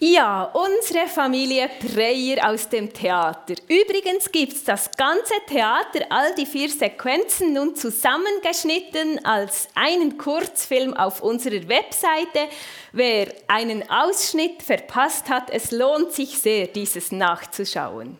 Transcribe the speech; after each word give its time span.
Ja, 0.00 0.44
unsere 0.54 1.08
Familie 1.08 1.68
Preyer 1.68 2.48
aus 2.48 2.68
dem 2.68 2.92
Theater. 2.92 3.54
Übrigens 3.66 4.30
gibt 4.30 4.52
es 4.52 4.62
das 4.62 4.88
ganze 4.96 5.34
Theater, 5.48 6.06
all 6.08 6.36
die 6.36 6.46
vier 6.46 6.70
Sequenzen 6.70 7.52
nun 7.52 7.74
zusammengeschnitten 7.74 9.24
als 9.24 9.66
einen 9.74 10.16
Kurzfilm 10.16 10.94
auf 10.94 11.20
unserer 11.20 11.68
Webseite. 11.68 12.46
Wer 12.92 13.34
einen 13.48 13.90
Ausschnitt 13.90 14.62
verpasst 14.62 15.28
hat, 15.28 15.50
es 15.50 15.72
lohnt 15.72 16.12
sich 16.12 16.38
sehr, 16.38 16.68
dieses 16.68 17.10
nachzuschauen. 17.10 18.18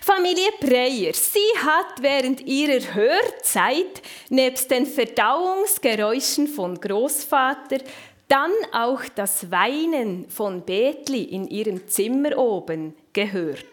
Familie 0.00 0.52
Preyer, 0.60 1.12
sie 1.12 1.58
hat 1.64 2.02
während 2.02 2.42
ihrer 2.42 2.94
Hörzeit 2.94 4.00
nebst 4.28 4.70
den 4.70 4.86
Verdauungsgeräuschen 4.86 6.46
von 6.46 6.80
Großvater 6.80 7.78
dann 8.28 8.52
auch 8.72 9.02
das 9.14 9.50
Weinen 9.50 10.28
von 10.28 10.62
Betli 10.64 11.22
in 11.22 11.46
ihrem 11.48 11.86
Zimmer 11.88 12.36
oben 12.38 12.94
gehört. 13.12 13.64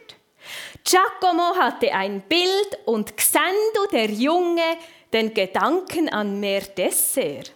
Giacomo 0.84 1.56
hatte 1.56 1.94
ein 1.94 2.22
Bild 2.22 2.80
und 2.86 3.16
Xendo, 3.16 3.88
der 3.92 4.10
Junge, 4.10 4.78
den 5.14 5.34
Gedanken 5.34 6.10
an 6.10 6.40
mehr 6.40 6.62
Dessert. 6.62 7.54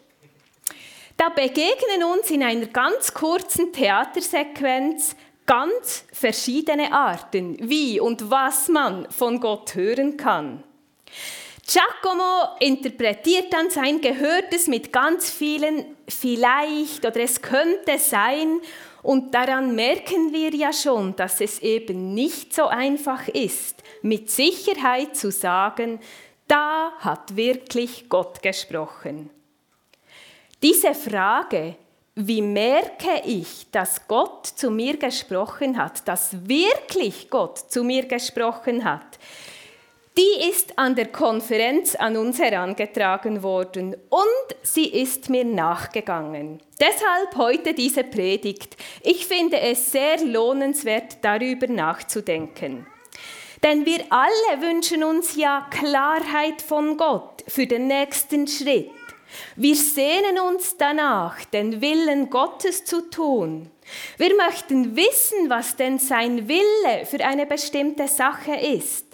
Da 1.18 1.30
begegnen 1.30 2.04
uns 2.04 2.30
in 2.30 2.44
einer 2.44 2.68
ganz 2.68 3.14
kurzen 3.14 3.72
Theatersequenz 3.72 5.16
ganz 5.46 6.06
verschiedene 6.12 6.92
Arten, 6.92 7.58
wie 7.70 8.00
und 8.00 8.30
was 8.30 8.68
man 8.68 9.10
von 9.12 9.40
Gott 9.40 9.76
hören 9.76 10.18
kann. 10.18 10.64
Giacomo 11.68 12.58
interpretiert 12.60 13.52
dann 13.52 13.72
sein 13.72 14.00
Gehörtes 14.00 14.68
mit 14.68 14.94
ganz 14.94 15.32
vielen 15.32 15.96
vielleicht 16.08 17.04
oder 17.04 17.22
es 17.22 17.42
könnte 17.42 17.98
sein 17.98 18.60
und 19.02 19.34
daran 19.34 19.74
merken 19.74 20.32
wir 20.32 20.54
ja 20.54 20.72
schon, 20.72 21.16
dass 21.16 21.42
es 21.42 21.60
eben 21.60 22.14
nicht 22.14 22.54
so 22.54 22.68
einfach 22.68 23.28
ist, 23.30 23.82
mit 24.04 24.30
Sicherheit 24.30 25.18
zu 25.18 25.32
sagen, 25.32 26.00
da 26.48 26.92
hat 27.00 27.36
wirklich 27.36 28.10
Gott 28.10 28.44
gesprochen. 28.44 29.32
Diese 30.62 30.94
Frage, 30.94 31.78
wie 32.14 32.44
merke 32.44 33.24
ich, 33.26 33.66
dass 33.72 34.08
Gott 34.08 34.46
zu 34.46 34.70
mir 34.70 34.98
gesprochen 34.98 35.78
hat, 35.78 36.08
dass 36.08 36.48
wirklich 36.48 37.32
Gott 37.32 37.58
zu 37.58 37.84
mir 37.84 38.06
gesprochen 38.06 38.86
hat, 38.86 39.18
die 40.18 40.50
ist 40.50 40.78
an 40.78 40.96
der 40.96 41.08
Konferenz 41.08 41.96
an 41.96 42.16
uns 42.16 42.40
herangetragen 42.40 43.44
worden 43.44 43.96
und 44.10 44.58
sie 44.64 44.88
ist 44.88 45.30
mir 45.30 45.44
nachgegangen. 45.44 46.62
Deshalb 46.80 47.36
heute 47.36 47.74
diese 47.74 48.04
Predigt. 48.04 48.78
Ich 49.02 49.26
finde 49.26 49.60
es 49.60 49.92
sehr 49.92 50.24
lohnenswert, 50.24 51.18
darüber 51.22 51.68
nachzudenken. 51.68 52.88
Denn 53.62 53.86
wir 53.86 54.06
alle 54.10 54.62
wünschen 54.62 55.04
uns 55.04 55.36
ja 55.36 55.68
Klarheit 55.70 56.62
von 56.62 56.98
Gott 56.98 57.44
für 57.48 57.68
den 57.68 57.88
nächsten 57.88 58.48
Schritt. 58.48 58.92
Wir 59.56 59.76
sehnen 59.76 60.40
uns 60.40 60.78
danach, 60.78 61.44
den 61.46 61.82
Willen 61.82 62.30
Gottes 62.30 62.86
zu 62.86 63.10
tun. 63.10 63.70
Wir 64.18 64.36
möchten 64.36 64.96
wissen, 64.96 65.50
was 65.50 65.76
denn 65.76 66.00
sein 66.00 66.48
Wille 66.48 67.06
für 67.06 67.24
eine 67.26 67.46
bestimmte 67.46 68.08
Sache 68.08 68.56
ist. 68.56 69.05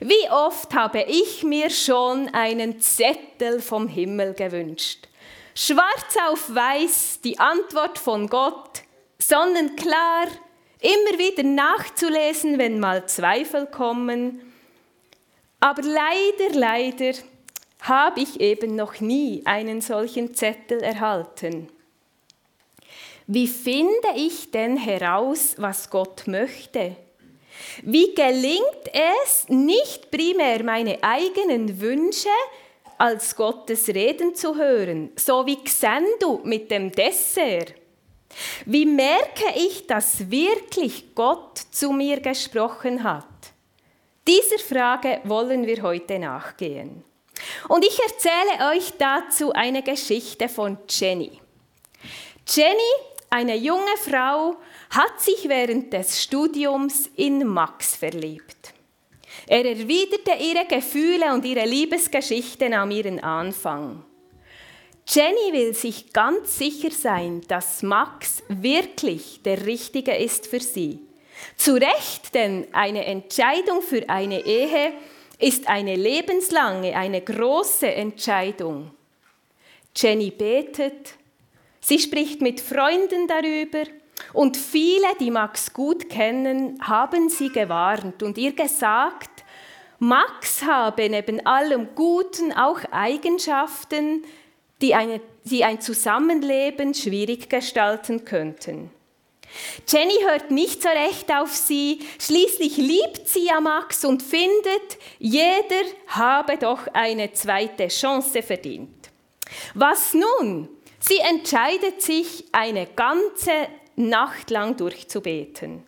Wie 0.00 0.30
oft 0.30 0.74
habe 0.74 1.02
ich 1.02 1.42
mir 1.42 1.70
schon 1.70 2.28
einen 2.34 2.80
Zettel 2.80 3.60
vom 3.60 3.88
Himmel 3.88 4.34
gewünscht. 4.34 5.08
Schwarz 5.54 6.16
auf 6.28 6.54
weiß 6.54 7.20
die 7.22 7.38
Antwort 7.38 7.98
von 7.98 8.28
Gott, 8.28 8.82
sonnenklar, 9.18 10.26
immer 10.80 11.18
wieder 11.18 11.42
nachzulesen, 11.42 12.58
wenn 12.58 12.80
mal 12.80 13.06
Zweifel 13.06 13.66
kommen. 13.66 14.52
Aber 15.60 15.82
leider, 15.82 16.58
leider 16.58 17.12
habe 17.82 18.20
ich 18.20 18.40
eben 18.40 18.76
noch 18.76 19.00
nie 19.00 19.42
einen 19.44 19.80
solchen 19.80 20.34
Zettel 20.34 20.82
erhalten. 20.82 21.68
Wie 23.26 23.46
finde 23.46 24.08
ich 24.16 24.50
denn 24.50 24.76
heraus, 24.76 25.54
was 25.58 25.90
Gott 25.90 26.26
möchte? 26.26 26.96
Wie 27.82 28.14
gelingt 28.14 28.90
es, 29.24 29.48
nicht 29.48 30.10
primär 30.10 30.62
meine 30.62 31.02
eigenen 31.02 31.80
Wünsche 31.80 32.28
als 32.98 33.34
Gottes 33.34 33.88
Reden 33.88 34.34
zu 34.34 34.56
hören, 34.56 35.10
so 35.16 35.44
wie 35.46 35.62
Xendu 35.62 36.40
mit 36.44 36.70
dem 36.70 36.92
Dessert? 36.92 37.74
Wie 38.64 38.86
merke 38.86 39.52
ich, 39.56 39.86
dass 39.86 40.30
wirklich 40.30 41.14
Gott 41.14 41.58
zu 41.70 41.92
mir 41.92 42.20
gesprochen 42.20 43.02
hat? 43.02 43.26
Dieser 44.26 44.58
Frage 44.58 45.20
wollen 45.24 45.66
wir 45.66 45.82
heute 45.82 46.18
nachgehen. 46.18 47.04
Und 47.68 47.84
ich 47.84 47.98
erzähle 48.00 48.70
euch 48.70 48.92
dazu 48.98 49.52
eine 49.52 49.82
Geschichte 49.82 50.48
von 50.48 50.78
Jenny. 50.88 51.40
Jenny, 52.46 52.92
eine 53.30 53.56
junge 53.56 53.96
Frau, 53.96 54.56
hat 54.92 55.20
sich 55.20 55.48
während 55.48 55.92
des 55.92 56.22
Studiums 56.22 57.10
in 57.16 57.46
Max 57.46 57.96
verliebt. 57.96 58.74
Er 59.46 59.64
erwiderte 59.64 60.32
ihre 60.38 60.66
Gefühle 60.66 61.32
und 61.32 61.44
ihre 61.46 61.64
Liebesgeschichte 61.64 62.68
nahm 62.68 62.90
ihren 62.90 63.18
Anfang. 63.20 64.04
Jenny 65.08 65.52
will 65.52 65.74
sich 65.74 66.12
ganz 66.12 66.58
sicher 66.58 66.90
sein, 66.90 67.40
dass 67.48 67.82
Max 67.82 68.42
wirklich 68.48 69.40
der 69.42 69.66
Richtige 69.66 70.14
ist 70.14 70.46
für 70.46 70.60
sie. 70.60 71.00
Zu 71.56 71.74
Recht, 71.74 72.34
denn 72.34 72.66
eine 72.72 73.06
Entscheidung 73.06 73.80
für 73.80 74.08
eine 74.08 74.44
Ehe 74.44 74.92
ist 75.38 75.68
eine 75.68 75.96
lebenslange, 75.96 76.94
eine 76.94 77.22
große 77.22 77.90
Entscheidung. 77.90 78.92
Jenny 79.96 80.30
betet, 80.30 81.14
sie 81.80 81.98
spricht 81.98 82.42
mit 82.42 82.60
Freunden 82.60 83.26
darüber, 83.26 83.84
und 84.32 84.56
viele, 84.56 85.06
die 85.20 85.30
Max 85.30 85.72
gut 85.72 86.08
kennen, 86.08 86.78
haben 86.82 87.28
sie 87.28 87.50
gewarnt 87.50 88.22
und 88.22 88.38
ihr 88.38 88.52
gesagt, 88.52 89.44
Max 89.98 90.62
habe 90.64 91.08
neben 91.08 91.46
allem 91.46 91.94
Guten 91.94 92.52
auch 92.52 92.80
Eigenschaften, 92.90 94.24
die, 94.80 94.94
eine, 94.94 95.20
die 95.44 95.64
ein 95.64 95.80
Zusammenleben 95.80 96.92
schwierig 96.92 97.48
gestalten 97.48 98.24
könnten. 98.24 98.90
Jenny 99.86 100.16
hört 100.26 100.50
nicht 100.50 100.82
so 100.82 100.88
recht 100.88 101.32
auf 101.32 101.54
sie, 101.54 102.00
schließlich 102.18 102.76
liebt 102.78 103.28
sie 103.28 103.46
ja 103.46 103.60
Max 103.60 104.04
und 104.04 104.22
findet, 104.22 104.98
jeder 105.18 105.84
habe 106.08 106.56
doch 106.56 106.86
eine 106.92 107.32
zweite 107.32 107.88
Chance 107.88 108.42
verdient. 108.42 109.10
Was 109.74 110.14
nun? 110.14 110.68
Sie 110.98 111.18
entscheidet 111.18 112.00
sich, 112.00 112.46
eine 112.52 112.86
ganze 112.86 113.68
Nacht 113.96 114.50
lang 114.50 114.76
durchzubeten. 114.76 115.82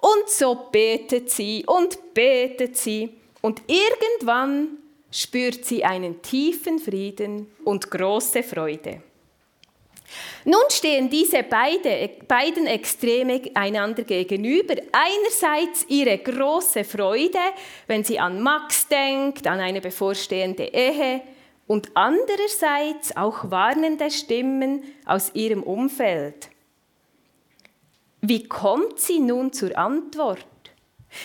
Und 0.00 0.28
so 0.28 0.54
betet 0.72 1.30
sie 1.30 1.64
und 1.66 2.14
betet 2.14 2.76
sie 2.76 3.10
und 3.42 3.62
irgendwann 3.66 4.78
spürt 5.10 5.64
sie 5.64 5.84
einen 5.84 6.22
tiefen 6.22 6.78
Frieden 6.78 7.50
und 7.64 7.90
große 7.90 8.42
Freude. 8.42 9.02
Nun 10.44 10.64
stehen 10.70 11.08
diese 11.10 11.42
beide, 11.42 12.10
beiden 12.26 12.66
Extreme 12.66 13.42
einander 13.54 14.02
gegenüber. 14.02 14.74
Einerseits 14.92 15.84
ihre 15.88 16.18
große 16.18 16.84
Freude, 16.84 17.38
wenn 17.86 18.02
sie 18.02 18.18
an 18.18 18.42
Max 18.42 18.88
denkt, 18.88 19.46
an 19.46 19.60
eine 19.60 19.80
bevorstehende 19.80 20.64
Ehe, 20.64 21.22
und 21.66 21.90
andererseits 21.94 23.16
auch 23.16 23.48
warnende 23.48 24.10
Stimmen 24.10 24.82
aus 25.06 25.30
ihrem 25.34 25.62
Umfeld. 25.62 26.48
Wie 28.20 28.46
kommt 28.48 29.00
sie 29.00 29.18
nun 29.18 29.52
zur 29.52 29.76
Antwort? 29.76 30.46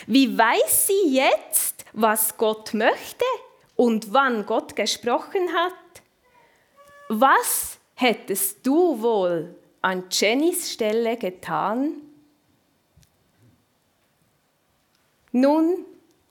Wie 0.08 0.38
weiß 0.38 0.88
sie 0.88 1.16
jetzt, 1.16 1.86
was 1.94 2.38
Gott 2.38 2.74
möchte 2.74 3.25
und 3.75 4.14
wann 4.14 4.46
Gott 4.46 4.75
gesprochen 4.75 5.54
hat? 5.54 5.74
Was 7.10 7.78
hättest 7.96 8.66
du 8.66 9.02
wohl 9.02 9.56
an 9.81 10.06
Jennys 10.10 10.72
Stelle 10.72 11.18
getan? 11.18 12.02
Nun, 15.31 15.86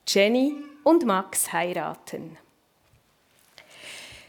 Jenny 0.06 0.56
und 0.82 1.04
Max 1.04 1.52
heiraten. 1.52 2.38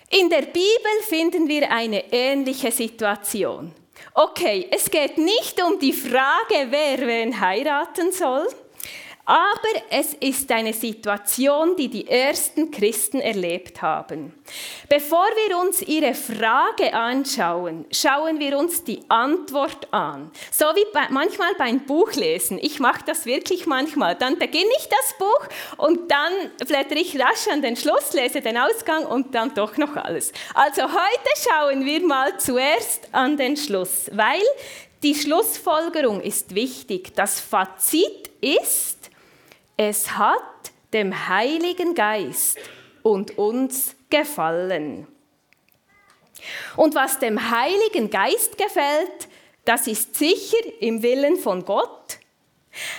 In 0.09 0.29
der 0.29 0.43
Bibel 0.43 1.01
finden 1.03 1.47
wir 1.47 1.71
eine 1.71 2.11
ähnliche 2.13 2.71
Situation. 2.71 3.73
Okay, 4.13 4.67
es 4.71 4.89
geht 4.89 5.17
nicht 5.17 5.61
um 5.61 5.79
die 5.79 5.93
Frage, 5.93 6.67
wer 6.69 6.99
wen 6.99 7.39
heiraten 7.39 8.11
soll, 8.11 8.47
Aber 9.25 9.81
es 9.89 10.13
ist 10.13 10.51
eine 10.51 10.71
Situation, 10.71 11.75
die 11.75 11.87
die 11.87 12.07
ersten 12.07 12.69
Christen 12.69 13.19
erlebt 13.19 13.81
haben. 13.81 14.33
Bevor 14.87 15.25
wir 15.47 15.57
uns 15.57 15.81
ihre 15.81 16.13
Frage 16.13 16.93
anschauen, 16.93 17.85
schauen 17.91 18.39
wir 18.39 18.55
uns 18.55 18.83
die 18.83 19.01
Antwort 19.09 19.91
an. 19.91 20.29
So 20.51 20.65
wie 20.75 20.85
bei, 20.93 21.07
manchmal 21.09 21.55
beim 21.57 21.79
Buchlesen. 21.87 22.59
Ich 22.61 22.79
mache 22.79 23.01
das 23.03 23.25
wirklich 23.25 23.65
manchmal. 23.65 24.13
Dann 24.13 24.37
beginne 24.37 24.69
ich 24.77 24.87
das 24.89 25.17
Buch 25.17 25.47
und 25.77 26.11
dann 26.11 26.31
blättere 26.67 26.99
ich 26.99 27.19
rasch 27.19 27.47
an 27.51 27.63
den 27.63 27.75
Schluss, 27.75 28.13
lese 28.13 28.41
den 28.41 28.57
Ausgang 28.59 29.07
und 29.07 29.33
dann 29.33 29.55
doch 29.55 29.77
noch 29.77 29.95
alles. 29.95 30.33
Also 30.53 30.83
heute 30.83 31.29
schauen 31.49 31.83
wir 31.83 32.05
mal 32.05 32.37
zuerst 32.37 33.09
an 33.11 33.37
den 33.37 33.57
Schluss, 33.57 34.11
weil 34.11 34.43
die 35.01 35.15
Schlussfolgerung 35.15 36.21
ist 36.21 36.53
wichtig. 36.53 37.15
Das 37.15 37.39
Fazit 37.39 38.29
ist, 38.39 39.09
es 39.77 40.11
hat 40.11 40.41
dem 40.93 41.27
Heiligen 41.27 41.95
Geist 41.95 42.57
und 43.03 43.37
uns 43.37 43.95
gefallen. 44.09 45.07
Und 46.75 46.95
was 46.95 47.19
dem 47.19 47.51
Heiligen 47.51 48.09
Geist 48.09 48.57
gefällt, 48.57 49.27
das 49.65 49.87
ist 49.87 50.15
sicher 50.15 50.57
im 50.79 51.01
Willen 51.01 51.37
von 51.37 51.65
Gott. 51.65 52.19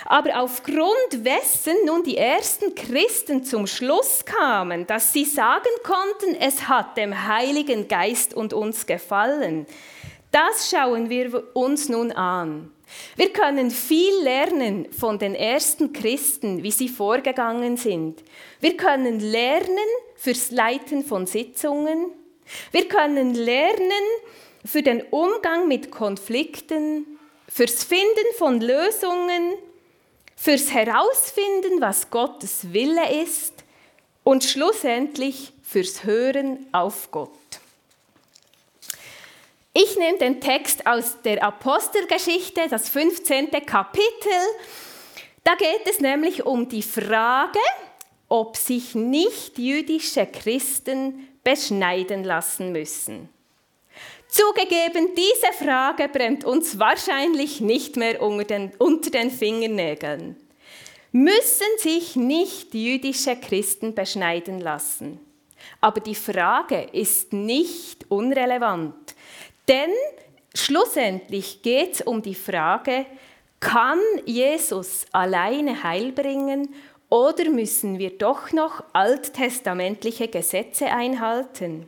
Aber 0.05 0.41
aufgrund 0.41 1.23
wessen 1.23 1.75
nun 1.85 2.03
die 2.03 2.17
ersten 2.17 2.73
Christen 2.73 3.43
zum 3.43 3.67
Schluss 3.67 4.25
kamen, 4.25 4.87
dass 4.87 5.13
sie 5.13 5.25
sagen 5.25 5.69
konnten, 5.83 6.35
es 6.39 6.67
hat 6.67 6.97
dem 6.97 7.27
Heiligen 7.27 7.87
Geist 7.87 8.33
und 8.33 8.53
uns 8.53 8.87
gefallen, 8.87 9.67
das 10.31 10.69
schauen 10.69 11.09
wir 11.09 11.55
uns 11.55 11.89
nun 11.89 12.11
an. 12.11 12.71
Wir 13.15 13.33
können 13.33 13.71
viel 13.71 14.13
lernen 14.23 14.91
von 14.91 15.19
den 15.19 15.35
ersten 15.35 15.91
Christen, 15.91 16.63
wie 16.63 16.71
sie 16.71 16.89
vorgegangen 16.89 17.77
sind. 17.77 18.23
Wir 18.59 18.77
können 18.77 19.19
lernen 19.19 19.89
fürs 20.15 20.51
Leiten 20.51 21.03
von 21.03 21.25
Sitzungen. 21.25 22.11
Wir 22.71 22.87
können 22.87 23.33
lernen 23.33 24.03
für 24.63 24.81
den 24.81 25.01
Umgang 25.09 25.67
mit 25.67 25.91
Konflikten, 25.91 27.05
fürs 27.49 27.83
Finden 27.83 28.33
von 28.37 28.61
Lösungen, 28.61 29.53
fürs 30.35 30.71
Herausfinden, 30.71 31.81
was 31.81 32.09
Gottes 32.09 32.71
Wille 32.73 33.21
ist 33.23 33.53
und 34.23 34.43
schlussendlich 34.43 35.53
fürs 35.63 36.03
Hören 36.03 36.67
auf 36.71 37.11
Gott. 37.11 37.31
Ich 39.79 39.95
nehme 39.95 40.17
den 40.17 40.41
Text 40.41 40.87
aus 40.87 41.21
der 41.23 41.43
Apostelgeschichte, 41.43 42.61
das 42.67 42.89
15. 42.89 43.51
Kapitel. 43.63 44.31
Da 45.43 45.53
geht 45.53 45.87
es 45.87 45.99
nämlich 45.99 46.47
um 46.47 46.67
die 46.67 46.81
Frage, 46.81 47.59
ob 48.27 48.57
sich 48.57 48.95
nicht 48.95 49.59
jüdische 49.59 50.25
Christen 50.25 51.27
beschneiden 51.43 52.23
lassen 52.23 52.71
müssen. 52.71 53.29
Zugegeben, 54.27 55.13
diese 55.15 55.53
Frage 55.63 56.09
brennt 56.09 56.43
uns 56.43 56.79
wahrscheinlich 56.79 57.61
nicht 57.61 57.97
mehr 57.97 58.19
unter 58.23 58.45
den, 58.45 58.71
unter 58.79 59.11
den 59.11 59.29
Fingernägeln. 59.29 60.37
Müssen 61.11 61.77
sich 61.77 62.15
nicht 62.15 62.73
jüdische 62.73 63.35
Christen 63.35 63.93
beschneiden 63.93 64.59
lassen? 64.59 65.19
Aber 65.81 65.99
die 65.99 66.15
Frage 66.15 66.89
ist 66.93 67.33
nicht 67.33 68.09
unrelevant. 68.09 68.95
Denn 69.67 69.91
schlussendlich 70.53 71.61
geht 71.61 71.95
es 71.95 72.01
um 72.01 72.21
die 72.21 72.35
Frage, 72.35 73.05
kann 73.59 73.99
Jesus 74.25 75.05
alleine 75.11 75.83
Heil 75.83 76.11
bringen 76.11 76.73
oder 77.09 77.49
müssen 77.49 77.99
wir 77.99 78.17
doch 78.17 78.51
noch 78.51 78.83
alttestamentliche 78.93 80.27
Gesetze 80.27 80.87
einhalten? 80.87 81.87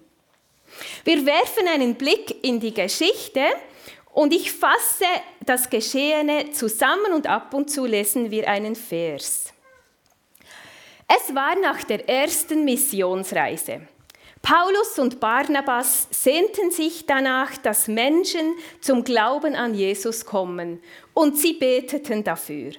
Wir 1.03 1.25
werfen 1.25 1.67
einen 1.67 1.95
Blick 1.95 2.43
in 2.43 2.59
die 2.59 2.73
Geschichte 2.73 3.41
und 4.13 4.33
ich 4.33 4.51
fasse 4.51 5.05
das 5.45 5.69
Geschehene 5.69 6.51
zusammen 6.51 7.13
und 7.13 7.27
ab 7.27 7.53
und 7.53 7.69
zu 7.69 7.85
lesen 7.85 8.31
wir 8.31 8.47
einen 8.47 8.75
Vers. 8.75 9.53
Es 11.07 11.33
war 11.33 11.55
nach 11.55 11.83
der 11.83 12.07
ersten 12.07 12.65
Missionsreise. 12.65 13.81
Paulus 14.49 14.97
und 14.97 15.19
Barnabas 15.19 16.07
sehnten 16.09 16.71
sich 16.71 17.05
danach, 17.05 17.55
dass 17.57 17.87
Menschen 17.87 18.55
zum 18.81 19.03
Glauben 19.03 19.53
an 19.53 19.75
Jesus 19.75 20.25
kommen 20.25 20.81
und 21.13 21.37
sie 21.37 21.53
beteten 21.53 22.23
dafür. 22.23 22.71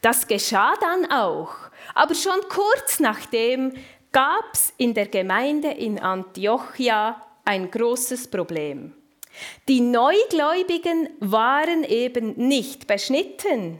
Das 0.00 0.26
geschah 0.26 0.72
dann 0.80 1.10
auch, 1.10 1.50
aber 1.94 2.14
schon 2.14 2.40
kurz 2.48 3.00
nachdem 3.00 3.74
gab 4.12 4.46
es 4.54 4.72
in 4.78 4.94
der 4.94 5.08
Gemeinde 5.08 5.72
in 5.72 6.00
Antiochia 6.00 7.20
ein 7.44 7.70
großes 7.70 8.30
Problem. 8.30 8.94
Die 9.68 9.82
Neugläubigen 9.82 11.10
waren 11.20 11.84
eben 11.84 12.32
nicht 12.48 12.86
beschnitten. 12.86 13.78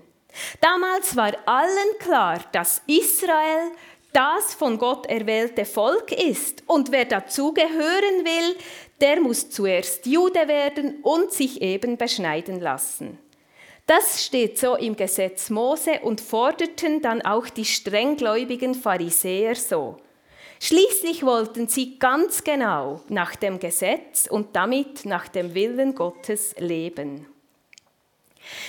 Damals 0.60 1.16
war 1.16 1.32
allen 1.46 1.98
klar, 2.00 2.40
dass 2.52 2.82
Israel 2.86 3.70
das 4.14 4.54
von 4.54 4.78
Gott 4.78 5.06
erwählte 5.06 5.64
Volk 5.64 6.12
ist. 6.12 6.62
Und 6.66 6.92
wer 6.92 7.04
dazugehören 7.04 8.24
will, 8.24 8.56
der 9.00 9.20
muss 9.20 9.50
zuerst 9.50 10.06
Jude 10.06 10.48
werden 10.48 11.00
und 11.02 11.32
sich 11.32 11.60
eben 11.60 11.98
beschneiden 11.98 12.60
lassen. 12.60 13.18
Das 13.86 14.24
steht 14.24 14.58
so 14.58 14.76
im 14.76 14.96
Gesetz 14.96 15.50
Mose 15.50 16.00
und 16.02 16.22
forderten 16.22 17.02
dann 17.02 17.20
auch 17.20 17.50
die 17.50 17.66
strenggläubigen 17.66 18.74
Pharisäer 18.74 19.56
so. 19.56 19.98
Schließlich 20.60 21.26
wollten 21.26 21.68
sie 21.68 21.98
ganz 21.98 22.44
genau 22.44 23.02
nach 23.08 23.36
dem 23.36 23.58
Gesetz 23.58 24.26
und 24.30 24.56
damit 24.56 25.04
nach 25.04 25.28
dem 25.28 25.54
Willen 25.54 25.94
Gottes 25.94 26.54
leben. 26.58 27.26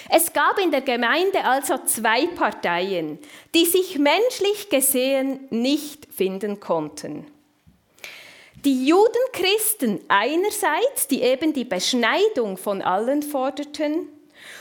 Es 0.09 0.33
gab 0.33 0.59
in 0.59 0.71
der 0.71 0.81
Gemeinde 0.81 1.43
also 1.43 1.77
zwei 1.85 2.27
Parteien, 2.27 3.19
die 3.53 3.65
sich 3.65 3.97
menschlich 3.97 4.69
gesehen 4.69 5.47
nicht 5.49 6.07
finden 6.13 6.59
konnten. 6.59 7.27
Die 8.63 8.87
Judenchristen 8.87 9.99
einerseits, 10.07 11.07
die 11.07 11.21
eben 11.21 11.53
die 11.53 11.65
Beschneidung 11.65 12.57
von 12.57 12.81
allen 12.81 13.21
forderten, 13.21 14.09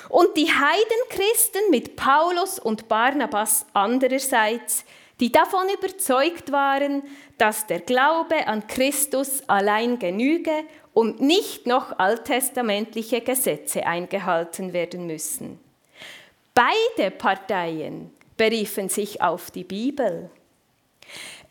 und 0.08 0.36
die 0.36 0.48
Heidenchristen 0.48 1.62
mit 1.70 1.96
Paulus 1.96 2.58
und 2.58 2.88
Barnabas 2.88 3.66
andererseits, 3.72 4.84
die 5.20 5.30
davon 5.32 5.68
überzeugt 5.68 6.52
waren, 6.52 7.02
dass 7.38 7.66
der 7.66 7.80
Glaube 7.80 8.46
an 8.46 8.66
Christus 8.66 9.42
allein 9.48 9.98
genüge 9.98 10.52
und 10.94 11.20
nicht 11.20 11.66
noch 11.66 11.98
alttestamentliche 11.98 13.20
Gesetze 13.20 13.84
eingehalten 13.84 14.72
werden 14.72 15.06
müssen. 15.06 15.58
Beide 16.54 17.10
Parteien 17.10 18.12
beriefen 18.36 18.88
sich 18.88 19.20
auf 19.20 19.50
die 19.50 19.64
Bibel. 19.64 20.30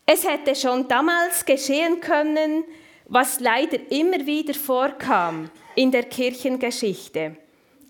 Es 0.06 0.26
hätte 0.26 0.54
schon 0.54 0.88
damals 0.88 1.44
geschehen 1.44 2.00
können, 2.00 2.64
was 3.06 3.40
leider 3.40 3.78
immer 3.90 4.26
wieder 4.26 4.54
vorkam 4.54 5.50
in 5.74 5.90
der 5.90 6.04
Kirchengeschichte. 6.04 7.36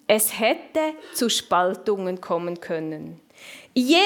Es 0.07 0.39
hätte 0.39 0.81
zu 1.15 1.31
Spaltungen 1.31 2.21
kommen 2.21 2.61
können. 2.61 3.21
Jeder 3.75 3.99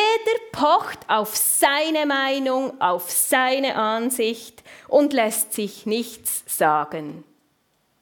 pocht 0.53 1.01
auf 1.09 1.37
seine 1.37 2.07
Meinung, 2.07 2.81
auf 2.81 3.11
seine 3.11 3.75
Ansicht 3.77 4.63
und 4.87 5.13
lässt 5.13 5.53
sich 5.53 5.87
nichts 5.87 6.45
sagen. 6.47 7.25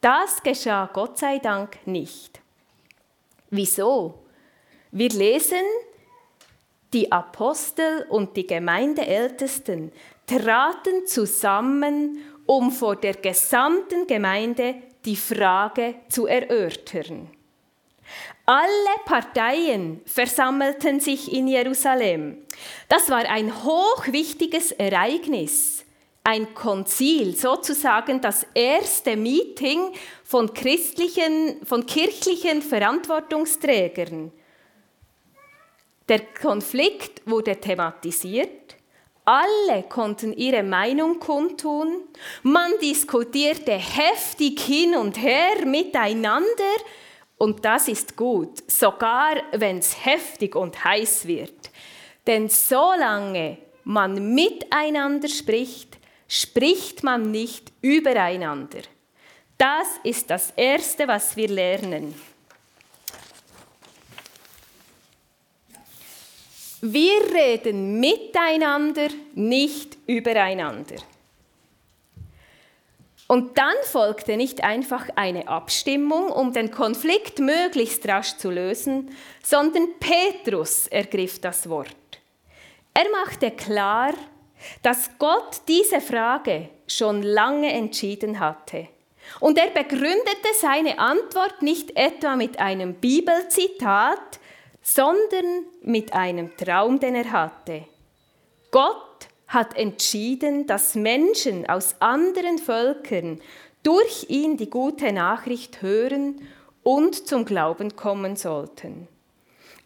Das 0.07 0.41
geschah 0.41 0.89
Gott 0.93 1.19
sei 1.19 1.41
Dank 1.41 1.85
nicht. 1.85 2.41
Wieso? 3.51 4.23
Wir 4.93 5.09
lesen, 5.09 5.65
die 6.93 7.11
Apostel 7.11 8.07
und 8.09 8.37
die 8.37 8.47
Gemeindeältesten 8.47 9.91
traten 10.25 11.09
zusammen, 11.09 12.21
um 12.47 12.71
vor 12.71 12.95
der 12.95 13.15
gesamten 13.15 14.07
Gemeinde 14.07 14.77
die 15.05 15.17
Frage 15.17 15.97
zu 16.09 16.29
erörtern. 16.29 17.29
Alle 18.45 18.97
Parteien 19.07 20.03
versammelten 20.07 21.01
sich 21.01 21.33
in 21.33 21.49
Jerusalem. 21.49 22.47
Das 22.89 23.11
war 23.11 23.25
ein 23.29 23.53
hochwichtiges 23.65 24.71
Ereignis 24.71 25.86
ein 26.27 26.55
Konzil, 26.55 27.37
sozusagen 27.37 28.21
das 28.21 28.45
erste 28.53 29.17
Meeting 29.17 29.93
von, 30.25 30.53
christlichen, 30.53 31.65
von 31.65 31.87
kirchlichen 31.87 32.63
Verantwortungsträgern. 32.63 34.33
Der 36.09 36.21
Konflikt 36.41 37.23
wurde 37.27 37.55
thematisiert. 37.61 38.75
Alle 39.25 39.85
konnten 39.85 40.33
ihre 40.33 40.65
Meinung 40.65 41.21
kundtun. 41.21 42.09
Man 42.43 42.73
diskutierte 42.83 43.73
heftig 43.73 44.59
hin 44.59 44.97
und 44.97 45.23
her 45.23 45.65
miteinander. 45.65 46.75
Und 47.39 47.65
das 47.65 47.87
ist 47.87 48.17
gut, 48.17 48.69
sogar 48.69 49.37
wenn 49.53 49.79
es 49.79 50.05
heftig 50.05 50.57
und 50.57 50.85
heiß 50.85 51.29
wird. 51.29 51.71
Denn 52.27 52.49
solange 52.49 53.59
man 53.85 54.35
miteinander 54.35 55.29
spricht, 55.29 55.97
spricht 56.29 57.03
man 57.03 57.31
nicht 57.31 57.73
übereinander. 57.83 58.81
Das 59.59 59.87
ist 60.03 60.31
das 60.31 60.53
Erste, 60.57 61.09
was 61.09 61.37
wir 61.37 61.49
lernen. 61.49 62.15
Wir 66.83 67.21
reden 67.35 68.01
miteinander, 68.01 69.09
nicht 69.35 69.97
übereinander. 70.07 70.97
Und 73.29 73.59
dann 73.59 73.75
folgte 73.83 74.37
nicht 74.37 74.63
einfach 74.63 75.09
eine 75.17 75.49
Abstimmung, 75.49 76.31
um 76.31 76.53
den 76.53 76.71
Konflikt 76.71 77.41
möglichst 77.41 78.07
rasch 78.07 78.37
zu 78.37 78.51
lösen, 78.51 79.11
sondern 79.43 79.89
Petrus 79.99 80.87
ergriff 80.87 81.41
das 81.41 81.69
Wort. 81.69 81.97
Er 82.95 83.11
machte 83.11 83.51
klar, 83.51 84.13
dass 84.83 85.11
Gott 85.19 85.63
diese 85.69 86.01
Frage 86.01 86.69
schon 86.87 87.23
lange 87.23 87.73
entschieden 87.73 88.41
hatte. 88.41 88.89
Und 89.41 89.59
er 89.59 89.69
begründete 89.69 90.49
seine 90.61 90.99
Antwort 90.99 91.63
nicht 91.63 91.97
etwa 91.97 92.37
mit 92.37 92.59
einem 92.59 92.95
Bibelzitat, 92.95 94.39
sondern 94.83 95.65
mit 95.83 96.13
einem 96.13 96.57
Traum, 96.57 97.01
den 97.01 97.17
er 97.17 97.33
hatte. 97.33 97.85
Gott 98.71 99.29
hat 99.49 99.77
entschieden, 99.77 100.67
dass 100.67 100.95
Menschen 100.95 101.69
aus 101.69 101.97
anderen 102.01 102.59
Völkern 102.59 103.41
durch 103.83 104.27
ihn 104.29 104.57
die 104.57 104.71
gute 104.71 105.13
Nachricht 105.13 105.83
hören 105.83 106.41
und 106.83 107.27
zum 107.27 107.45
Glauben 107.45 107.97
kommen 107.97 108.37
sollten. 108.37 109.09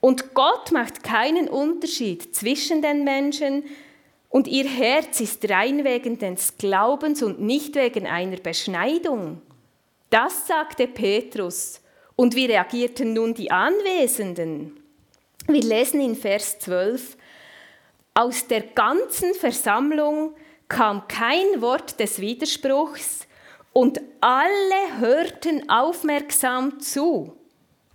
Und 0.00 0.34
Gott 0.34 0.72
macht 0.72 1.02
keinen 1.02 1.48
Unterschied 1.48 2.34
zwischen 2.34 2.80
den 2.80 3.04
Menschen 3.04 3.64
und 4.30 4.46
ihr 4.46 4.64
Herz 4.64 5.20
ist 5.20 5.48
rein 5.50 5.84
wegen 5.84 6.18
des 6.18 6.56
Glaubens 6.56 7.22
und 7.22 7.40
nicht 7.40 7.74
wegen 7.74 8.06
einer 8.06 8.38
Beschneidung. 8.38 9.42
Das 10.08 10.46
sagte 10.46 10.86
Petrus. 10.86 11.80
Und 12.16 12.34
wie 12.36 12.46
reagierten 12.46 13.12
nun 13.12 13.34
die 13.34 13.50
Anwesenden? 13.50 14.80
Wir 15.46 15.62
lesen 15.62 16.00
in 16.00 16.14
Vers 16.14 16.58
12, 16.60 17.16
aus 18.14 18.46
der 18.46 18.62
ganzen 18.62 19.34
Versammlung 19.34 20.34
kam 20.68 21.08
kein 21.08 21.60
Wort 21.60 21.98
des 21.98 22.20
Widerspruchs 22.20 23.26
und 23.72 24.00
alle 24.20 24.98
hörten 24.98 25.68
aufmerksam 25.68 26.78
zu. 26.80 27.39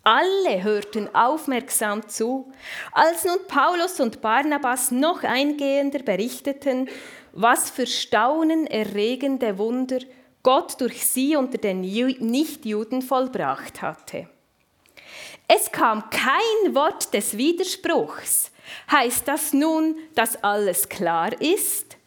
Alle 0.05 0.63
hörten 0.63 1.13
aufmerksam 1.13 2.07
zu, 2.07 2.53
als 2.93 3.25
nun 3.25 3.39
Paulus 3.47 3.99
und 3.99 4.21
Barnabas 4.21 4.91
noch 4.91 5.23
eingehender 5.23 5.99
berichteten, 5.99 6.87
was 7.33 7.69
für 7.69 7.87
Staunen 7.87 8.67
erregende 8.67 9.57
Wunder 9.57 9.99
Gott 10.43 10.79
durch 10.79 11.05
sie 11.05 11.35
unter 11.35 11.57
den 11.57 11.81
Nichtjuden 11.81 13.01
vollbracht 13.01 13.81
hatte. 13.81 14.29
Es 15.47 15.71
kam 15.71 16.09
kein 16.09 16.75
Wort 16.75 17.13
des 17.13 17.35
Widerspruchs, 17.35 18.51
Heißt 18.91 19.27
das 19.27 19.53
nun, 19.53 19.95
dass 20.15 20.43
alles 20.43 20.89
klar 20.89 21.39
ist? 21.41 21.97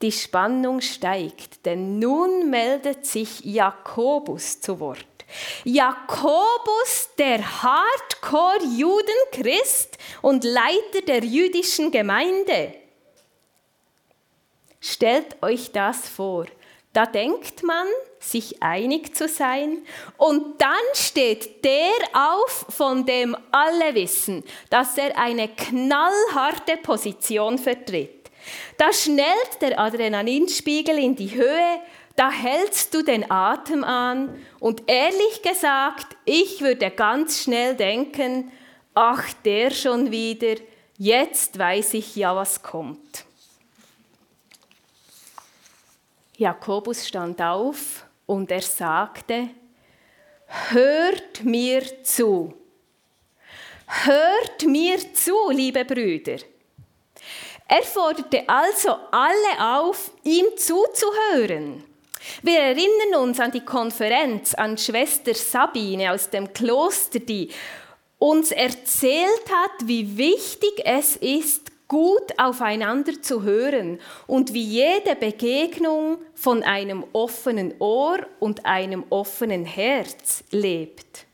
Die 0.00 0.12
Spannung 0.12 0.80
steigt, 0.80 1.66
denn 1.66 1.98
nun 1.98 2.50
meldet 2.50 3.04
sich 3.04 3.44
Jakobus 3.44 4.60
zu 4.60 4.78
Wort. 4.78 5.07
Jakobus, 5.64 7.10
der 7.18 7.62
Hardcore-Judenchrist 7.62 9.98
und 10.22 10.44
Leiter 10.44 11.02
der 11.06 11.24
jüdischen 11.24 11.90
Gemeinde. 11.90 12.74
Stellt 14.80 15.42
euch 15.42 15.72
das 15.72 16.08
vor. 16.08 16.46
Da 16.92 17.06
denkt 17.06 17.62
man, 17.62 17.86
sich 18.18 18.62
einig 18.62 19.14
zu 19.14 19.28
sein. 19.28 19.84
Und 20.16 20.60
dann 20.60 20.72
steht 20.94 21.64
der 21.64 21.92
auf, 22.12 22.66
von 22.70 23.06
dem 23.06 23.36
alle 23.52 23.94
wissen, 23.94 24.42
dass 24.70 24.98
er 24.98 25.16
eine 25.18 25.48
knallharte 25.48 26.78
Position 26.82 27.58
vertritt. 27.58 28.30
Da 28.76 28.92
schnellt 28.92 29.60
der 29.60 29.78
Adrenalinspiegel 29.78 30.98
in 30.98 31.14
die 31.14 31.34
Höhe, 31.34 31.82
da 32.18 32.32
hältst 32.32 32.92
du 32.94 33.02
den 33.02 33.30
Atem 33.30 33.84
an 33.84 34.44
und 34.58 34.82
ehrlich 34.88 35.40
gesagt, 35.40 36.16
ich 36.24 36.60
würde 36.60 36.90
ganz 36.90 37.44
schnell 37.44 37.76
denken, 37.76 38.50
ach 38.92 39.32
der 39.44 39.70
schon 39.70 40.10
wieder, 40.10 40.56
jetzt 40.96 41.56
weiß 41.56 41.94
ich 41.94 42.16
ja, 42.16 42.34
was 42.34 42.60
kommt. 42.60 43.24
Jakobus 46.36 47.06
stand 47.06 47.40
auf 47.40 48.04
und 48.26 48.50
er 48.50 48.62
sagte, 48.62 49.50
hört 50.70 51.44
mir 51.44 52.02
zu. 52.02 52.52
Hört 53.86 54.66
mir 54.66 54.98
zu, 55.14 55.50
liebe 55.50 55.84
Brüder. 55.84 56.38
Er 57.68 57.82
forderte 57.84 58.42
also 58.48 58.90
alle 59.12 59.76
auf, 59.78 60.10
ihm 60.24 60.46
zuzuhören. 60.56 61.87
Wir 62.42 62.58
erinnern 62.58 63.22
uns 63.22 63.40
an 63.40 63.50
die 63.50 63.64
Konferenz 63.64 64.54
an 64.54 64.78
Schwester 64.78 65.34
Sabine 65.34 66.12
aus 66.12 66.30
dem 66.30 66.52
Kloster, 66.52 67.20
die 67.20 67.50
uns 68.18 68.50
erzählt 68.50 69.44
hat, 69.50 69.86
wie 69.86 70.16
wichtig 70.16 70.82
es 70.84 71.16
ist, 71.16 71.70
gut 71.88 72.38
aufeinander 72.38 73.22
zu 73.22 73.42
hören 73.42 73.98
und 74.26 74.52
wie 74.52 74.62
jede 74.62 75.16
Begegnung 75.16 76.18
von 76.34 76.62
einem 76.62 77.04
offenen 77.12 77.74
Ohr 77.78 78.18
und 78.40 78.66
einem 78.66 79.04
offenen 79.08 79.64
Herz 79.64 80.44
lebt. 80.50 81.24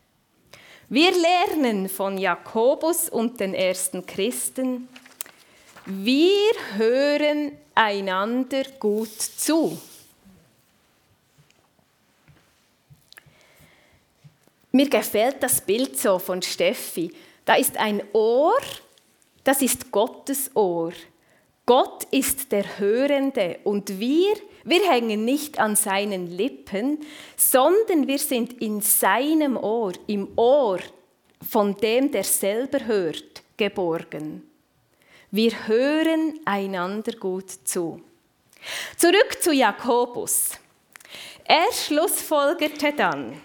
Wir 0.89 1.11
lernen 1.11 1.89
von 1.89 2.19
Jakobus 2.19 3.09
und 3.09 3.41
den 3.41 3.53
ersten 3.53 4.07
Christen, 4.07 4.89
wir 5.87 6.53
hören 6.77 7.53
einander 7.75 8.63
gut 8.79 9.21
zu. 9.21 9.77
Mir 14.75 14.89
gefällt 14.91 15.43
das 15.43 15.61
Bild 15.61 15.99
so 15.99 16.19
von 16.19 16.43
Steffi. 16.43 17.13
Da 17.45 17.55
ist 17.55 17.77
ein 17.77 18.03
Ohr 18.13 18.55
das 19.45 19.61
ist 19.61 19.93
Gottes 19.93 20.51
Ohr. 20.57 20.93
Gott 21.67 22.05
ist 22.11 22.51
der 22.51 22.79
Hörende 22.79 23.59
und 23.65 24.01
wir, 24.01 24.35
wir 24.65 24.91
hängen 24.91 25.25
nicht 25.25 25.61
an 25.61 25.77
seinen 25.77 26.27
Lippen, 26.27 26.99
sondern 27.37 28.07
wir 28.07 28.19
sind 28.19 28.61
in 28.61 28.81
seinem 28.81 29.57
Ohr, 29.57 29.93
im 30.07 30.29
Ohr 30.37 30.81
von 31.47 31.77
dem, 31.77 32.11
der 32.11 32.25
selber 32.25 32.85
hört, 32.87 33.43
geborgen. 33.57 34.51
Wir 35.31 35.53
hören 35.67 36.41
einander 36.45 37.13
gut 37.13 37.51
zu. 37.51 38.01
Zurück 38.97 39.39
zu 39.41 39.53
Jakobus. 39.53 40.53
Er 41.45 41.71
schlussfolgerte 41.73 42.93
dann, 42.95 43.41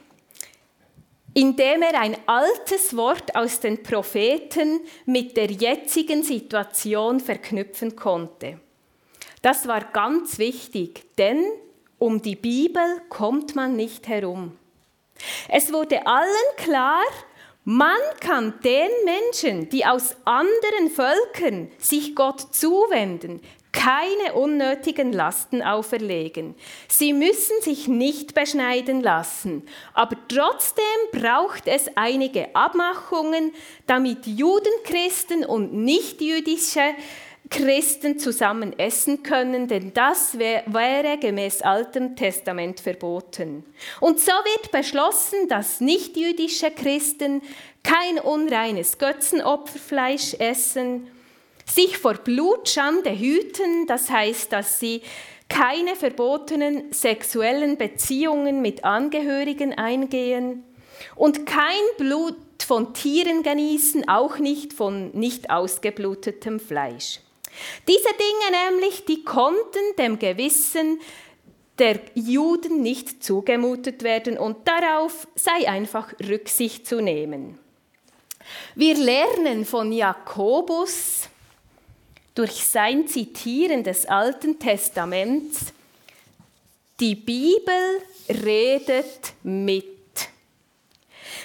indem 1.34 1.82
er 1.82 2.00
ein 2.00 2.18
altes 2.26 2.96
Wort 2.96 3.36
aus 3.36 3.60
den 3.60 3.84
Propheten 3.84 4.82
mit 5.06 5.38
der 5.38 5.52
jetzigen 5.52 6.24
Situation 6.24 7.20
verknüpfen 7.20 7.96
konnte. 7.96 8.60
Das 9.42 9.68
war 9.68 9.82
ganz 9.92 10.38
wichtig, 10.38 11.16
denn 11.18 11.44
um 11.98 12.22
die 12.22 12.36
Bibel 12.36 13.02
kommt 13.10 13.56
man 13.56 13.76
nicht 13.76 14.08
herum. 14.08 14.58
Es 15.50 15.72
wurde 15.72 16.06
allen 16.08 16.56
klar, 16.58 17.04
man 17.66 18.00
kann 18.20 18.60
den 18.64 18.90
Menschen, 19.06 19.70
die 19.70 19.86
aus 19.86 20.16
anderen 20.26 20.90
Völkern 20.90 21.72
sich 21.78 22.16
Gott 22.16 22.54
zuwenden, 22.56 23.42
keine 23.72 24.34
unnötigen 24.34 25.14
Lasten 25.14 25.62
auferlegen. 25.62 26.56
Sie 26.88 27.14
müssen 27.14 27.62
sich 27.62 27.88
nicht 27.88 28.34
beschneiden 28.34 29.02
lassen, 29.02 29.64
aber 29.94 30.18
trotzdem 30.28 30.84
braucht 31.12 31.68
es 31.68 31.86
einige 31.96 32.56
Abmachungen, 32.56 33.52
damit 33.86 34.26
Judenchristen 34.26 35.46
und 35.46 35.74
nichtjüdische 35.74 36.96
Christen 37.50 38.20
zusammen 38.20 38.78
essen 38.78 39.24
können, 39.24 39.68
denn 39.68 39.92
das 39.94 40.38
wäre 40.38 41.18
gemäß 41.18 41.62
Altem 41.62 42.16
Testament 42.16 42.80
verboten. 42.80 43.64
Und 44.00 44.20
so 44.20 44.32
wird 44.32 44.72
beschlossen, 44.72 45.48
dass 45.48 45.82
nichtjüdische 45.82 46.70
Christen 46.70 47.42
kein 47.84 48.20
unreines 48.20 48.98
Götzenopferfleisch 49.00 50.36
essen, 50.36 51.08
sich 51.70 51.98
vor 51.98 52.16
Blutschande 52.16 53.12
hüten, 53.12 53.88
das 53.88 54.10
heißt, 54.10 54.52
dass 54.52 54.80
sie 54.80 55.02
keine 55.48 55.96
verbotenen 55.96 56.92
sexuellen 56.92 57.78
Beziehungen 57.78 58.62
mit 58.62 58.84
Angehörigen 58.84 59.74
eingehen 59.74 60.64
und 61.16 61.46
kein 61.46 61.84
Blut 61.98 62.36
von 62.66 62.94
Tieren 62.94 63.42
genießen, 63.42 64.08
auch 64.08 64.38
nicht 64.38 64.74
von 64.74 65.12
nicht 65.12 65.50
ausgeblutetem 65.50 66.60
Fleisch. 66.60 67.20
Diese 67.88 68.10
Dinge 68.10 68.64
nämlich, 68.70 69.06
die 69.06 69.24
konnten 69.24 69.96
dem 69.98 70.20
Gewissen 70.20 71.00
der 71.80 72.00
Juden 72.14 72.82
nicht 72.82 73.24
zugemutet 73.24 74.04
werden 74.04 74.38
und 74.38 74.68
darauf 74.68 75.28
sei 75.36 75.68
einfach 75.68 76.14
Rücksicht 76.20 76.86
zu 76.86 77.02
nehmen. 77.02 77.58
Wir 78.76 78.96
lernen 78.96 79.66
von 79.66 79.92
Jakobus 79.92 81.29
durch 82.40 82.64
sein 82.64 83.06
Zitieren 83.06 83.84
des 83.84 84.06
Alten 84.06 84.58
Testaments, 84.58 85.74
die 86.98 87.16
Bibel 87.16 88.02
redet 88.30 89.34
mit. 89.44 89.84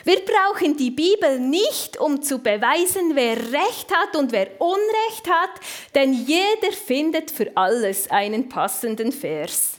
Wir 0.04 0.20
brauchen 0.24 0.76
die 0.76 0.92
Bibel 0.92 1.40
nicht, 1.40 1.98
um 1.98 2.22
zu 2.22 2.38
beweisen, 2.38 3.16
wer 3.16 3.36
Recht 3.36 3.92
hat 3.92 4.14
und 4.14 4.30
wer 4.30 4.60
Unrecht 4.60 5.28
hat, 5.28 5.50
denn 5.96 6.12
jeder 6.12 6.70
findet 6.72 7.32
für 7.32 7.50
alles 7.56 8.08
einen 8.12 8.48
passenden 8.48 9.10
Vers. 9.10 9.78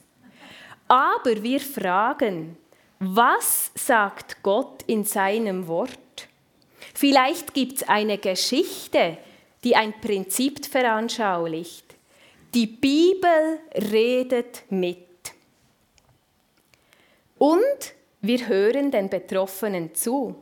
Aber 0.89 1.41
wir 1.41 1.61
fragen, 1.61 2.57
was 2.99 3.71
sagt 3.73 4.43
Gott 4.43 4.83
in 4.85 5.05
seinem 5.05 5.69
Wort? 5.69 5.97
Vielleicht 6.93 7.53
gibt 7.53 7.77
es 7.77 7.87
eine 7.87 8.17
Geschichte, 8.17 9.17
die 9.65 9.75
ein 9.75 9.99
Prinzip 9.99 10.65
veranschaulicht. 10.65 11.95
Die 12.53 12.67
Bibel 12.67 13.59
redet 13.91 14.63
mit. 14.69 14.99
Und 17.37 17.59
wir 18.21 18.47
hören 18.47 18.91
den 18.91 19.09
Betroffenen 19.09 19.93
zu. 19.93 20.35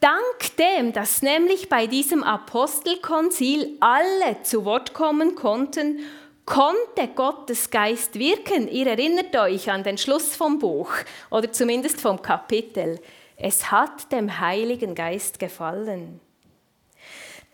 Dank 0.00 0.56
dem, 0.58 0.92
dass 0.92 1.22
nämlich 1.22 1.70
bei 1.70 1.86
diesem 1.86 2.22
Apostelkonzil 2.22 3.78
alle 3.80 4.42
zu 4.42 4.66
Wort 4.66 4.92
kommen 4.92 5.34
konnten, 5.34 6.00
konnte 6.44 7.08
Gottes 7.14 7.70
Geist 7.70 8.18
wirken. 8.18 8.68
Ihr 8.68 8.86
erinnert 8.86 9.34
euch 9.34 9.70
an 9.70 9.82
den 9.82 9.96
Schluss 9.96 10.36
vom 10.36 10.58
Buch 10.58 10.92
oder 11.30 11.50
zumindest 11.50 12.00
vom 12.00 12.20
Kapitel. 12.20 13.00
Es 13.36 13.70
hat 13.70 14.12
dem 14.12 14.40
Heiligen 14.40 14.94
Geist 14.94 15.38
gefallen. 15.38 16.20